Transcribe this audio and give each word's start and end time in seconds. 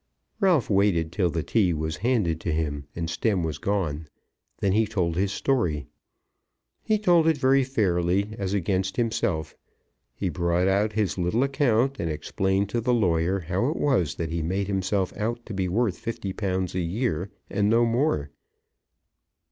Ralph 0.39 0.67
waited 0.67 1.11
till 1.11 1.29
the 1.29 1.43
tea 1.43 1.73
was 1.75 1.97
handed 1.97 2.41
to 2.41 2.51
him 2.51 2.87
and 2.95 3.07
Stemm 3.07 3.43
was 3.43 3.59
gone. 3.59 4.07
Then 4.57 4.71
he 4.71 4.87
told 4.87 5.15
his 5.15 5.31
story. 5.31 5.85
He 6.81 6.97
told 6.97 7.27
it 7.27 7.37
very 7.37 7.63
fairly 7.63 8.33
as 8.39 8.51
against 8.55 8.97
himself. 8.97 9.55
He 10.15 10.27
brought 10.27 10.67
out 10.67 10.93
his 10.93 11.19
little 11.19 11.43
account 11.43 11.99
and 11.99 12.09
explained 12.09 12.67
to 12.69 12.81
the 12.81 12.95
lawyer 12.95 13.41
how 13.41 13.67
it 13.69 13.77
was 13.77 14.15
that 14.15 14.31
he 14.31 14.41
made 14.41 14.65
himself 14.65 15.15
out 15.15 15.45
to 15.45 15.53
be 15.53 15.67
worth 15.69 15.99
fifty 15.99 16.33
pounds 16.33 16.73
a 16.73 16.79
year, 16.79 17.29
and 17.47 17.69
no 17.69 17.85
more. 17.85 18.31